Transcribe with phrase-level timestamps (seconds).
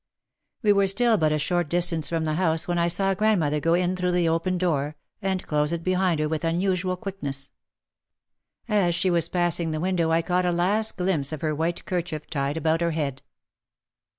[0.63, 3.75] We were still but a short distance from the house when I saw grandmother go
[3.75, 7.51] in through the open door, and close it behind her with unusual quickness.
[8.67, 12.25] As she was passing the window I caught a last glimpse of her white kerchief
[12.31, 13.21] tied about her head.